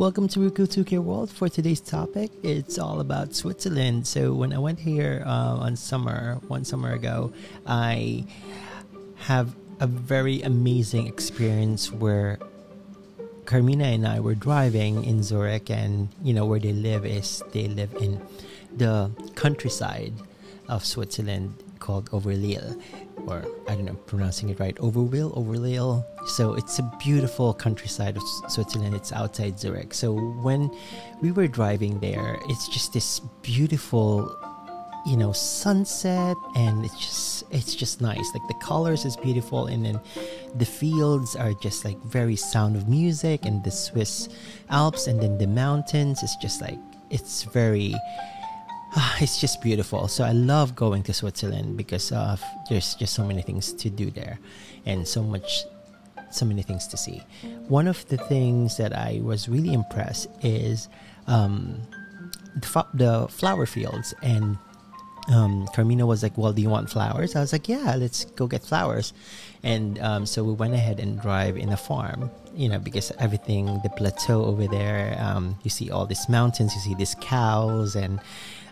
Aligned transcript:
Welcome 0.00 0.28
to 0.28 0.40
Ruku 0.40 0.66
2K 0.66 0.98
World. 0.98 1.30
For 1.30 1.50
today's 1.50 1.78
topic, 1.78 2.30
it's 2.42 2.78
all 2.78 3.00
about 3.00 3.34
Switzerland. 3.34 4.06
So 4.06 4.32
when 4.32 4.50
I 4.50 4.58
went 4.58 4.78
here 4.80 5.22
uh, 5.26 5.60
on 5.60 5.76
summer, 5.76 6.40
one 6.48 6.64
summer 6.64 6.92
ago, 6.92 7.34
I 7.66 8.24
have 9.28 9.54
a 9.78 9.86
very 9.86 10.40
amazing 10.40 11.06
experience 11.06 11.92
where 11.92 12.38
Carmina 13.44 13.84
and 13.84 14.08
I 14.08 14.20
were 14.20 14.34
driving 14.34 15.04
in 15.04 15.22
Zurich, 15.22 15.68
and 15.68 16.08
you 16.22 16.32
know 16.32 16.46
where 16.46 16.58
they 16.58 16.72
live 16.72 17.04
is 17.04 17.42
they 17.52 17.68
live 17.68 17.92
in 18.00 18.22
the 18.74 19.10
countryside 19.34 20.14
of 20.66 20.82
Switzerland 20.82 21.62
called 21.78 22.08
Overlille, 22.10 22.74
or 23.26 23.44
I 23.68 23.74
don't 23.74 23.84
know 23.84 23.94
pronouncing 24.06 24.48
it 24.50 24.60
right, 24.60 24.74
Overwil, 24.76 25.36
Overlille. 25.36 26.04
So 26.26 26.54
it's 26.54 26.78
a 26.78 26.92
beautiful 26.98 27.54
countryside 27.54 28.16
of 28.16 28.22
Switzerland. 28.48 28.94
It's 28.94 29.12
outside 29.12 29.58
Zurich. 29.58 29.94
So 29.94 30.14
when 30.42 30.70
we 31.20 31.32
were 31.32 31.46
driving 31.46 31.98
there, 32.00 32.38
it's 32.48 32.68
just 32.68 32.92
this 32.92 33.20
beautiful 33.42 34.36
you 35.06 35.16
know 35.16 35.32
sunset 35.32 36.36
and 36.56 36.84
it's 36.84 36.98
just 36.98 37.44
it's 37.50 37.74
just 37.74 38.02
nice 38.02 38.34
like 38.34 38.46
the 38.48 38.54
colors 38.62 39.06
is 39.06 39.16
beautiful 39.16 39.66
and 39.66 39.82
then 39.82 39.98
the 40.56 40.64
fields 40.66 41.34
are 41.34 41.54
just 41.54 41.86
like 41.86 41.98
very 42.02 42.36
sound 42.36 42.76
of 42.76 42.86
music 42.86 43.46
and 43.46 43.64
the 43.64 43.70
swiss 43.70 44.28
alps 44.68 45.06
and 45.06 45.18
then 45.22 45.38
the 45.38 45.46
mountains 45.46 46.22
it's 46.22 46.36
just 46.36 46.60
like 46.60 46.78
it's 47.08 47.44
very 47.44 47.94
it's 49.20 49.40
just 49.40 49.60
beautiful 49.62 50.08
so 50.08 50.24
i 50.24 50.32
love 50.32 50.74
going 50.74 51.02
to 51.02 51.12
switzerland 51.12 51.76
because 51.76 52.12
of 52.12 52.42
there's 52.68 52.94
just 52.94 53.14
so 53.14 53.24
many 53.24 53.42
things 53.42 53.72
to 53.72 53.90
do 53.90 54.10
there 54.10 54.38
and 54.86 55.06
so 55.06 55.22
much 55.22 55.64
so 56.30 56.46
many 56.46 56.62
things 56.62 56.86
to 56.86 56.96
see 56.96 57.22
one 57.68 57.86
of 57.86 58.06
the 58.08 58.16
things 58.16 58.76
that 58.76 58.96
i 58.96 59.20
was 59.22 59.48
really 59.48 59.72
impressed 59.72 60.28
is 60.42 60.88
um, 61.26 61.80
the, 62.56 62.86
the 62.94 63.28
flower 63.28 63.66
fields 63.66 64.14
and 64.22 64.58
um, 65.28 65.68
Carmina 65.68 66.06
was 66.06 66.22
like, 66.22 66.36
"Well, 66.36 66.52
do 66.52 66.62
you 66.62 66.70
want 66.70 66.90
flowers?" 66.90 67.36
I 67.36 67.40
was 67.40 67.52
like, 67.52 67.68
"Yeah, 67.68 67.94
let's 67.96 68.24
go 68.24 68.46
get 68.46 68.62
flowers." 68.62 69.12
And 69.62 69.98
um, 70.00 70.26
so 70.26 70.42
we 70.42 70.52
went 70.52 70.74
ahead 70.74 70.98
and 70.98 71.20
drive 71.20 71.56
in 71.56 71.68
a 71.68 71.76
farm, 71.76 72.30
you 72.54 72.68
know, 72.68 72.78
because 72.78 73.12
everything, 73.18 73.80
the 73.82 73.90
plateau 73.90 74.44
over 74.44 74.66
there, 74.66 75.16
um, 75.20 75.58
you 75.62 75.70
see 75.70 75.90
all 75.90 76.06
these 76.06 76.28
mountains, 76.28 76.74
you 76.74 76.80
see 76.80 76.94
these 76.94 77.14
cows, 77.20 77.94
and 77.94 78.20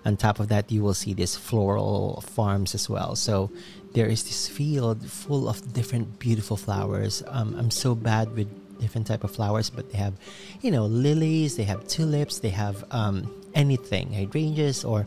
on 0.09 0.17
top 0.17 0.41
of 0.41 0.49
that, 0.49 0.73
you 0.73 0.83
will 0.83 0.95
see 0.95 1.13
these 1.15 1.37
floral 1.37 2.23
farms 2.27 2.75
as 2.75 2.89
well. 2.89 3.15
So 3.15 3.51
there 3.95 4.07
is 4.07 4.25
this 4.25 4.49
field 4.49 5.05
full 5.09 5.49
of 5.49 5.73
different 5.73 6.19
beautiful 6.19 6.57
flowers. 6.57 7.23
Um, 7.29 7.55
I'm 7.57 7.71
so 7.71 7.95
bad 7.95 8.35
with 8.35 8.49
different 8.81 9.07
type 9.07 9.23
of 9.23 9.31
flowers, 9.31 9.71
but 9.71 9.93
they 9.93 9.99
have, 9.99 10.15
you 10.63 10.71
know, 10.71 10.87
lilies, 10.87 11.57
they 11.57 11.65
have 11.65 11.87
tulips, 11.87 12.41
they 12.41 12.51
have 12.51 12.85
um, 12.91 13.31
anything, 13.55 14.13
hydrangeas 14.13 14.85
or 14.85 15.07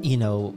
you 0.00 0.16
know, 0.16 0.56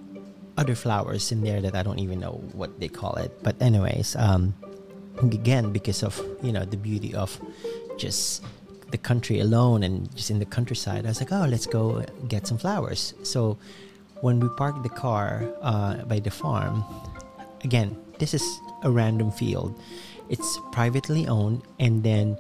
other 0.58 0.76
flowers 0.76 1.32
in 1.32 1.42
there 1.42 1.62
that 1.62 1.76
I 1.76 1.84
don't 1.84 2.00
even 2.00 2.20
know 2.20 2.44
what 2.54 2.80
they 2.80 2.88
call 2.88 3.16
it. 3.16 3.32
But 3.44 3.62
anyways, 3.62 4.16
um, 4.16 4.54
again 5.22 5.72
because 5.72 6.04
of 6.04 6.20
you 6.42 6.52
know 6.52 6.66
the 6.66 6.78
beauty 6.78 7.14
of 7.14 7.40
just 7.98 8.44
the 8.92 8.98
country 8.98 9.40
alone 9.40 9.84
and 9.84 10.14
just 10.16 10.32
in 10.32 10.40
the 10.40 10.46
countryside, 10.46 11.06
I 11.06 11.10
was 11.10 11.20
like, 11.20 11.32
oh, 11.32 11.46
let's 11.48 11.66
go 11.66 12.04
get 12.28 12.48
some 12.48 12.58
flowers. 12.58 13.14
So 13.24 13.58
when 14.22 14.40
we 14.40 14.50
parked 14.58 14.84
the 14.84 14.90
car 14.90 15.48
uh, 15.62 16.04
by 16.06 16.20
the 16.20 16.32
farm, 16.32 16.84
again, 17.64 17.96
this 18.20 18.34
is 18.34 18.44
a 18.84 18.92
random 18.92 19.32
field. 19.32 19.80
It's 20.30 20.60
privately 20.72 21.28
owned, 21.28 21.64
and 21.80 22.04
then 22.04 22.38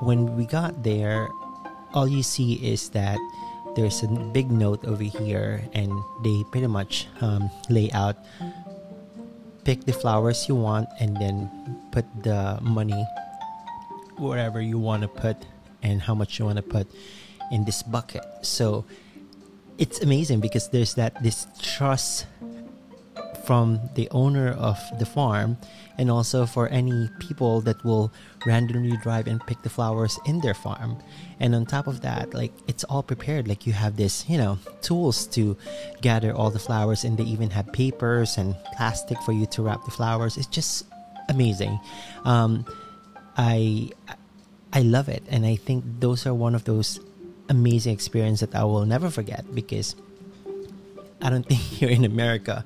when 0.00 0.36
we 0.36 0.46
got 0.46 0.82
there, 0.82 1.28
all 1.92 2.08
you 2.08 2.22
see 2.22 2.54
is 2.54 2.88
that 2.90 3.18
there's 3.76 4.02
a 4.02 4.08
big 4.08 4.50
note 4.50 4.84
over 4.84 5.02
here 5.02 5.62
and 5.74 5.90
they 6.22 6.44
pretty 6.50 6.66
much 6.66 7.08
um, 7.20 7.50
lay 7.68 7.90
out 7.90 8.16
pick 9.64 9.84
the 9.84 9.92
flowers 9.92 10.46
you 10.48 10.54
want 10.54 10.88
and 11.00 11.16
then 11.16 11.50
put 11.90 12.04
the 12.22 12.58
money 12.60 13.04
wherever 14.18 14.60
you 14.60 14.78
want 14.78 15.02
to 15.02 15.08
put 15.08 15.36
and 15.84 16.02
how 16.02 16.14
much 16.14 16.38
you 16.38 16.44
want 16.44 16.56
to 16.56 16.62
put 16.62 16.88
in 17.52 17.64
this 17.64 17.82
bucket. 17.82 18.24
So 18.42 18.84
it's 19.78 20.00
amazing 20.00 20.40
because 20.40 20.68
there's 20.68 20.94
that 20.94 21.22
this 21.22 21.46
trust 21.60 22.26
from 23.44 23.78
the 23.94 24.08
owner 24.10 24.52
of 24.52 24.78
the 24.98 25.04
farm 25.04 25.58
and 25.98 26.10
also 26.10 26.46
for 26.46 26.66
any 26.68 27.08
people 27.18 27.60
that 27.60 27.84
will 27.84 28.10
randomly 28.46 28.96
drive 29.02 29.26
and 29.26 29.44
pick 29.46 29.60
the 29.62 29.68
flowers 29.68 30.18
in 30.26 30.40
their 30.40 30.54
farm. 30.54 30.96
And 31.40 31.54
on 31.54 31.66
top 31.66 31.86
of 31.86 32.00
that 32.00 32.32
like 32.32 32.52
it's 32.66 32.84
all 32.84 33.02
prepared. 33.02 33.46
Like 33.46 33.66
you 33.66 33.72
have 33.72 33.96
this 33.96 34.24
you 34.28 34.38
know 34.38 34.58
tools 34.80 35.26
to 35.28 35.56
gather 36.00 36.32
all 36.34 36.50
the 36.50 36.58
flowers 36.58 37.04
and 37.04 37.18
they 37.18 37.24
even 37.24 37.50
have 37.50 37.70
papers 37.72 38.38
and 38.38 38.56
plastic 38.76 39.20
for 39.22 39.32
you 39.32 39.46
to 39.46 39.62
wrap 39.62 39.84
the 39.84 39.90
flowers. 39.90 40.36
It's 40.36 40.46
just 40.46 40.86
amazing. 41.28 41.78
Um, 42.24 42.64
i 43.36 43.90
i 44.74 44.82
love 44.82 45.08
it 45.08 45.22
and 45.28 45.46
i 45.46 45.56
think 45.56 45.84
those 46.00 46.26
are 46.26 46.34
one 46.34 46.54
of 46.54 46.64
those 46.64 47.00
amazing 47.48 47.92
experiences 47.92 48.48
that 48.48 48.60
i 48.60 48.64
will 48.64 48.84
never 48.84 49.08
forget 49.08 49.42
because 49.54 49.96
i 51.22 51.30
don't 51.30 51.46
think 51.48 51.60
here 51.60 51.88
in 51.88 52.04
america 52.04 52.64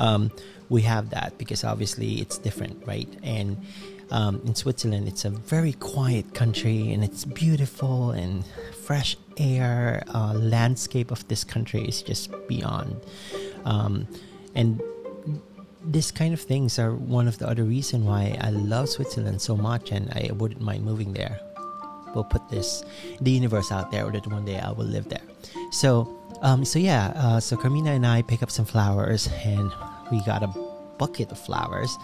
um, 0.00 0.32
we 0.70 0.82
have 0.82 1.10
that 1.10 1.36
because 1.36 1.62
obviously 1.62 2.20
it's 2.20 2.38
different, 2.38 2.86
right? 2.86 3.08
And 3.22 3.58
um, 4.10 4.40
in 4.46 4.54
Switzerland, 4.54 5.06
it's 5.08 5.24
a 5.24 5.30
very 5.30 5.74
quiet 5.74 6.32
country 6.32 6.92
and 6.92 7.04
it's 7.04 7.24
beautiful 7.24 8.12
and 8.12 8.44
fresh 8.84 9.16
air. 9.36 10.02
Uh, 10.14 10.32
landscape 10.34 11.10
of 11.10 11.26
this 11.28 11.44
country 11.44 11.82
is 11.82 12.02
just 12.02 12.30
beyond. 12.48 13.00
Um, 13.64 14.08
and 14.54 14.80
this 15.84 16.10
kind 16.10 16.32
of 16.32 16.40
things 16.40 16.78
are 16.78 16.94
one 16.94 17.26
of 17.26 17.38
the 17.38 17.48
other 17.48 17.64
reason 17.64 18.04
why 18.04 18.38
I 18.40 18.50
love 18.50 18.88
Switzerland 18.88 19.42
so 19.42 19.56
much 19.56 19.90
and 19.90 20.10
I 20.12 20.30
wouldn't 20.32 20.60
mind 20.60 20.84
moving 20.84 21.12
there. 21.12 21.40
We'll 22.14 22.24
put 22.24 22.48
this 22.48 22.84
the 23.20 23.30
universe 23.30 23.72
out 23.72 23.90
there 23.90 24.06
or 24.06 24.12
that 24.12 24.26
one 24.26 24.44
day 24.44 24.58
I 24.58 24.70
will 24.70 24.86
live 24.86 25.08
there. 25.08 25.22
So 25.72 26.16
um, 26.42 26.64
so 26.64 26.78
yeah, 26.78 27.12
uh, 27.16 27.40
so 27.40 27.56
Carmina 27.56 27.90
and 27.90 28.06
I 28.06 28.22
pick 28.22 28.42
up 28.42 28.50
some 28.50 28.64
flowers 28.64 29.28
and 29.44 29.70
we 30.10 30.22
got 30.24 30.42
a 30.42 30.48
bucket 30.98 31.30
of 31.32 31.38
flowers. 31.38 31.96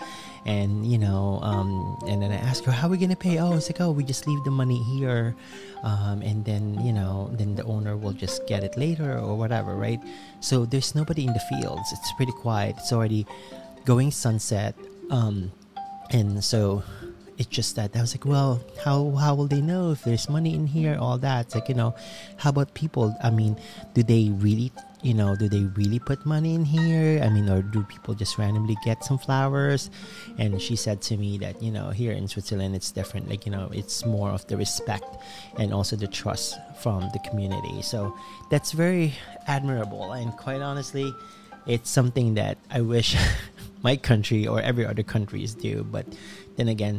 And 0.47 0.87
you 0.87 0.97
know 0.97 1.41
um, 1.43 1.99
and 2.07 2.23
then 2.23 2.31
i 2.31 2.37
asked 2.37 2.65
her 2.67 2.73
how 2.73 2.87
are 2.87 2.91
we 2.91 2.99
gonna 2.99 3.17
pay? 3.17 3.39
Oh 3.39 3.55
it's 3.55 3.69
like 3.69 3.81
oh 3.81 3.91
we 3.91 4.05
just 4.05 4.27
leave 4.29 4.43
the 4.45 4.51
money 4.51 4.81
here. 4.95 5.35
Um, 5.83 6.23
and 6.23 6.45
then 6.45 6.79
you 6.87 6.93
know 6.93 7.31
then 7.33 7.57
the 7.57 7.65
owner 7.65 7.97
will 7.97 8.13
just 8.13 8.47
get 8.47 8.63
it 8.63 8.77
later 8.77 9.19
or 9.19 9.37
whatever 9.37 9.75
right? 9.75 10.01
So 10.41 10.65
there's 10.65 10.95
nobody 10.95 11.27
in 11.27 11.33
the 11.33 11.43
fields. 11.51 11.93
It's 11.93 12.13
pretty 12.13 12.33
quiet. 12.33 12.77
It's 12.79 12.93
already 12.93 13.27
going 13.85 14.11
sunset. 14.11 14.75
Um, 15.11 15.53
and 16.11 16.45
so 16.45 16.83
it's 17.39 17.49
just 17.49 17.77
that 17.77 17.95
I 17.95 18.01
was 18.01 18.15
like, 18.15 18.25
well, 18.25 18.61
how 18.85 19.11
how 19.13 19.35
will 19.35 19.47
they 19.47 19.61
know 19.61 19.93
if 19.93 20.05
there's 20.05 20.29
money 20.29 20.55
in 20.55 20.67
here? 20.67 20.97
All 20.99 21.19
that. 21.19 21.47
It's 21.47 21.55
like 21.55 21.69
you 21.69 21.75
know, 21.75 21.95
how 22.37 22.51
about 22.51 22.75
people? 22.75 23.15
I 23.23 23.31
mean, 23.31 23.57
do 23.95 24.03
they 24.03 24.31
really, 24.31 24.73
you 25.03 25.13
know, 25.13 25.37
do 25.37 25.49
they 25.49 25.65
really 25.77 25.99
put 25.99 26.25
money 26.25 26.55
in 26.55 26.65
here? 26.65 27.23
I 27.23 27.29
mean, 27.29 27.49
or 27.49 27.63
do 27.63 27.83
people 27.85 28.15
just 28.15 28.39
randomly 28.39 28.77
get 28.85 29.05
some 29.05 29.19
flowers? 29.19 29.91
And 30.39 30.61
she 30.61 30.77
said 30.77 31.03
to 31.03 31.17
me 31.17 31.37
that 31.39 31.63
you 31.63 31.71
know, 31.71 31.91
here 31.91 32.13
in 32.13 32.27
Switzerland, 32.29 32.75
it's 32.75 32.91
different. 32.91 33.29
Like 33.29 33.45
you 33.45 33.53
know, 33.53 33.69
it's 33.73 34.07
more 34.07 34.31
of 34.31 34.47
the 34.47 34.57
respect 34.57 35.05
and 35.59 35.75
also 35.75 35.97
the 35.97 36.09
trust 36.09 36.57
from 36.81 37.01
the 37.13 37.21
community. 37.29 37.83
So 37.83 38.17
that's 38.51 38.73
very 38.73 39.15
admirable. 39.47 40.13
And 40.13 40.33
quite 40.37 40.63
honestly, 40.63 41.13
it's 41.67 41.91
something 41.91 42.35
that 42.35 42.57
I 42.71 42.81
wish 42.81 43.17
my 43.87 43.97
country 44.11 44.43
or 44.47 44.61
every 44.71 44.85
other 44.85 45.05
countries 45.15 45.55
do. 45.55 45.75
But 45.85 46.07
then 46.57 46.69
again, 46.69 46.97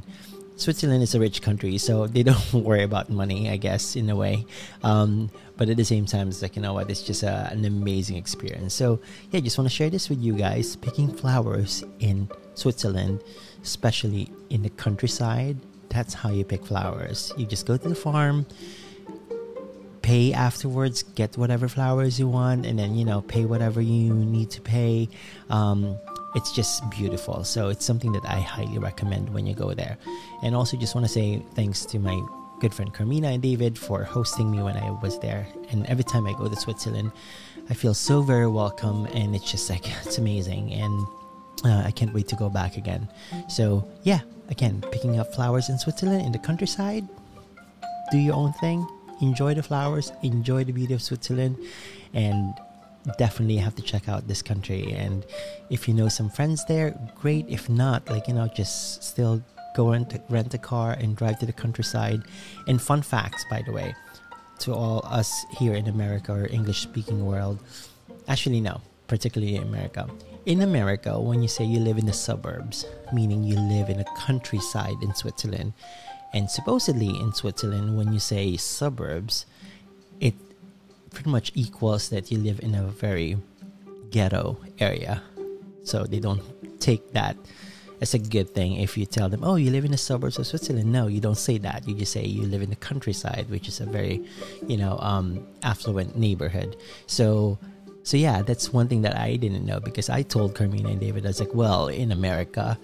Switzerland 0.55 1.03
is 1.03 1.13
a 1.13 1.19
rich 1.19 1.41
country, 1.41 1.77
so 1.77 2.07
they 2.15 2.23
don't 2.23 2.53
worry 2.67 2.83
about 2.83 3.09
money, 3.09 3.49
I 3.49 3.57
guess, 3.57 3.95
in 3.95 4.09
a 4.09 4.15
way. 4.15 4.45
Um, 4.83 5.29
but 5.57 5.69
at 5.69 5.77
the 5.77 5.85
same 5.93 6.05
time, 6.05 6.29
it's 6.29 6.41
like, 6.41 6.55
you 6.55 6.61
know 6.61 6.73
what, 6.73 6.89
it's 6.89 7.03
just 7.03 7.23
a, 7.23 7.49
an 7.51 7.65
amazing 7.65 8.17
experience. 8.17 8.73
So, 8.73 8.99
yeah, 9.31 9.39
I 9.39 9.41
just 9.41 9.57
want 9.57 9.69
to 9.69 9.75
share 9.75 9.89
this 9.89 10.09
with 10.09 10.21
you 10.27 10.33
guys. 10.33 10.75
Picking 10.75 11.09
flowers 11.21 11.83
in 11.99 12.29
Switzerland, 12.55 13.21
especially 13.63 14.31
in 14.49 14.63
the 14.63 14.69
countryside, 14.69 15.57
that's 15.89 16.13
how 16.13 16.29
you 16.29 16.43
pick 16.43 16.65
flowers. 16.65 17.31
You 17.37 17.45
just 17.45 17.65
go 17.65 17.77
to 17.77 17.89
the 17.89 17.95
farm, 17.95 18.45
pay 20.01 20.33
afterwards, 20.33 21.03
get 21.03 21.37
whatever 21.37 21.67
flowers 21.67 22.19
you 22.19 22.27
want, 22.27 22.65
and 22.65 22.79
then, 22.79 22.95
you 22.95 23.05
know, 23.05 23.21
pay 23.21 23.45
whatever 23.45 23.81
you 23.81 24.13
need 24.13 24.49
to 24.51 24.61
pay. 24.61 25.09
Um, 25.49 25.97
it's 26.37 26.51
just 26.51 26.87
beautiful. 26.91 27.43
So 27.43 27.69
it's 27.69 27.83
something 27.83 28.11
that 28.11 28.23
I 28.25 28.39
highly 28.39 28.77
recommend 28.77 29.33
when 29.33 29.47
you 29.47 29.55
go 29.55 29.73
there. 29.73 29.97
And 30.43 30.55
also, 30.55 30.77
just 30.77 30.93
want 30.93 31.05
to 31.05 31.11
say 31.11 31.41
thanks 31.55 31.83
to 31.87 31.97
my 31.97 32.21
good 32.59 32.73
friend 32.73 32.93
Carmina 32.93 33.29
and 33.29 33.41
David 33.41 33.77
for 33.77 34.03
hosting 34.03 34.51
me 34.51 34.61
when 34.61 34.77
I 34.77 34.91
was 34.91 35.17
there. 35.19 35.47
And 35.71 35.85
every 35.87 36.03
time 36.03 36.27
I 36.27 36.33
go 36.33 36.47
to 36.47 36.55
Switzerland, 36.55 37.11
I 37.71 37.73
feel 37.73 37.95
so 37.95 38.21
very 38.21 38.47
welcome, 38.47 39.07
and 39.07 39.35
it's 39.35 39.51
just 39.51 39.67
like 39.69 39.85
it's 40.05 40.19
amazing. 40.19 40.73
And 40.73 41.07
uh, 41.65 41.81
I 41.85 41.91
can't 41.91 42.13
wait 42.13 42.27
to 42.29 42.35
go 42.35 42.49
back 42.49 42.77
again. 42.77 43.09
So 43.49 43.87
yeah, 44.03 44.21
again, 44.49 44.83
picking 44.91 45.19
up 45.19 45.33
flowers 45.33 45.69
in 45.69 45.79
Switzerland 45.79 46.21
in 46.21 46.31
the 46.31 46.39
countryside. 46.39 47.07
Do 48.11 48.17
your 48.19 48.35
own 48.35 48.53
thing. 48.53 48.87
enjoy 49.21 49.55
the 49.55 49.63
flowers, 49.63 50.11
enjoy 50.21 50.63
the 50.63 50.71
beauty 50.71 50.93
of 50.93 51.01
Switzerland, 51.01 51.57
and 52.13 52.53
definitely 53.17 53.57
have 53.57 53.75
to 53.75 53.81
check 53.81 54.09
out 54.09 54.27
this 54.27 54.41
country. 54.41 54.93
And 54.93 55.25
if 55.69 55.87
you 55.87 55.93
know 55.93 56.09
some 56.09 56.29
friends 56.29 56.65
there, 56.65 56.97
great. 57.15 57.45
If 57.47 57.69
not, 57.69 58.09
like, 58.09 58.27
you 58.27 58.33
know, 58.33 58.47
just 58.47 59.03
still 59.03 59.41
go 59.75 59.91
rent, 59.91 60.19
rent 60.29 60.53
a 60.53 60.57
car 60.57 60.91
and 60.93 61.15
drive 61.15 61.39
to 61.39 61.45
the 61.45 61.53
countryside. 61.53 62.23
And 62.67 62.81
fun 62.81 63.01
facts, 63.01 63.45
by 63.49 63.61
the 63.65 63.71
way, 63.71 63.95
to 64.59 64.73
all 64.73 65.01
us 65.05 65.45
here 65.57 65.73
in 65.73 65.87
America 65.87 66.33
or 66.33 66.47
English 66.47 66.81
speaking 66.81 67.25
world. 67.25 67.59
Actually, 68.27 68.61
no, 68.61 68.81
particularly 69.07 69.55
in 69.55 69.63
America. 69.63 70.09
In 70.45 70.61
America, 70.61 71.19
when 71.19 71.41
you 71.41 71.47
say 71.47 71.65
you 71.65 71.79
live 71.79 71.97
in 71.97 72.05
the 72.05 72.13
suburbs, 72.13 72.85
meaning 73.13 73.43
you 73.43 73.59
live 73.59 73.89
in 73.89 73.99
a 73.99 74.05
countryside 74.17 74.95
in 75.01 75.13
Switzerland, 75.13 75.73
and 76.33 76.49
supposedly 76.49 77.09
in 77.09 77.33
Switzerland, 77.33 77.97
when 77.97 78.13
you 78.13 78.19
say 78.19 78.57
suburbs, 78.57 79.45
it 80.19 80.35
pretty 81.11 81.29
much 81.29 81.51
equals 81.55 82.09
that 82.09 82.31
you 82.31 82.37
live 82.37 82.59
in 82.61 82.75
a 82.75 82.83
very 82.83 83.37
ghetto 84.11 84.57
area. 84.79 85.21
So 85.83 86.03
they 86.03 86.19
don't 86.19 86.41
take 86.79 87.13
that 87.13 87.37
as 88.01 88.13
a 88.13 88.19
good 88.19 88.53
thing 88.53 88.73
if 88.73 88.97
you 88.97 89.05
tell 89.05 89.29
them, 89.29 89.43
oh, 89.43 89.55
you 89.55 89.71
live 89.71 89.85
in 89.85 89.91
the 89.91 89.97
suburbs 89.97 90.37
of 90.37 90.45
Switzerland. 90.45 90.91
No, 90.91 91.07
you 91.07 91.19
don't 91.19 91.37
say 91.37 91.57
that. 91.59 91.87
You 91.87 91.95
just 91.95 92.11
say 92.11 92.25
you 92.25 92.43
live 92.43 92.61
in 92.61 92.69
the 92.69 92.75
countryside, 92.75 93.47
which 93.49 93.67
is 93.67 93.79
a 93.79 93.85
very, 93.85 94.23
you 94.67 94.77
know, 94.77 94.97
um, 94.99 95.45
affluent 95.63 96.17
neighborhood. 96.17 96.75
So, 97.07 97.57
so 98.03 98.17
yeah, 98.17 98.41
that's 98.41 98.71
one 98.71 98.87
thing 98.87 99.01
that 99.01 99.17
I 99.17 99.35
didn't 99.35 99.65
know 99.65 99.79
because 99.79 100.09
I 100.09 100.21
told 100.21 100.55
Carmina 100.55 100.89
and 100.89 100.99
David, 100.99 101.25
I 101.25 101.29
was 101.29 101.39
like, 101.39 101.53
well, 101.53 101.87
in 101.87 102.11
America, 102.11 102.77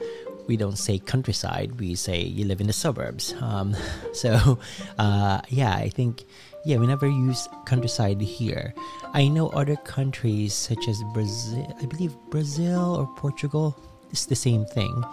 we 0.48 0.58
don't 0.58 0.78
say 0.78 1.00
countryside. 1.00 1.80
We 1.80 1.96
say 1.96 2.22
you 2.22 2.46
live 2.46 2.60
in 2.60 2.68
the 2.68 2.74
suburbs. 2.74 3.34
Um, 3.40 3.76
so, 4.14 4.60
uh, 4.98 5.42
yeah, 5.50 5.76
I 5.76 5.90
think 5.90 6.26
yeah, 6.66 6.78
we 6.78 6.88
never 6.88 7.08
use 7.08 7.48
countryside 7.66 8.22
here. 8.22 8.74
I 9.14 9.28
know 9.28 9.50
other 9.50 9.76
countries 9.76 10.54
such 10.54 10.88
as 10.88 11.02
Brazil, 11.14 11.76
I 11.82 11.86
believe 11.86 12.16
Brazil 12.30 12.96
or 12.96 13.08
Portugal, 13.18 13.76
it's 14.12 14.26
the 14.26 14.36
same 14.36 14.66
thing, 14.66 15.04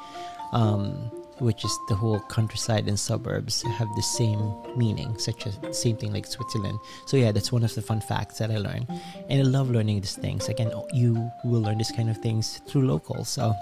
um, 0.52 0.92
which 1.40 1.64
is 1.64 1.76
the 1.88 1.94
whole 1.94 2.20
countryside 2.20 2.86
and 2.86 2.98
suburbs 2.98 3.62
have 3.62 3.88
the 3.96 4.02
same 4.02 4.54
meaning, 4.76 5.18
such 5.18 5.46
as 5.46 5.58
same 5.76 5.96
thing 5.96 6.12
like 6.12 6.26
Switzerland. 6.26 6.78
So 7.06 7.16
yeah, 7.16 7.32
that's 7.32 7.50
one 7.50 7.64
of 7.64 7.74
the 7.74 7.82
fun 7.82 8.00
facts 8.00 8.38
that 8.38 8.50
I 8.50 8.58
learned, 8.58 8.86
and 9.28 9.40
I 9.40 9.42
love 9.42 9.70
learning 9.70 10.02
these 10.02 10.16
things. 10.16 10.48
Again, 10.48 10.70
you 10.92 11.30
will 11.44 11.62
learn 11.62 11.78
these 11.78 11.92
kind 11.92 12.10
of 12.10 12.18
things 12.18 12.60
through 12.68 12.86
locals. 12.86 13.28
So 13.28 13.54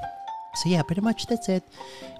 so 0.54 0.68
yeah 0.68 0.82
pretty 0.82 1.02
much 1.02 1.26
that's 1.26 1.48
it 1.48 1.62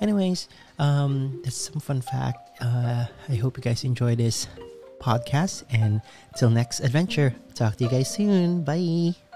anyways 0.01 0.49
um 0.79 1.41
that's 1.43 1.57
some 1.57 1.81
fun 1.81 2.01
fact 2.01 2.51
uh 2.61 3.07
i 3.29 3.35
hope 3.35 3.57
you 3.57 3.63
guys 3.63 3.83
enjoy 3.85 4.15
this 4.15 4.47
podcast 5.01 5.65
and 5.71 6.01
till 6.37 6.51
next 6.51 6.81
adventure. 6.81 7.35
Talk 7.55 7.77
to 7.77 7.85
you 7.85 7.91
guys 7.91 8.11
soon. 8.11 8.63
Bye 8.65 9.28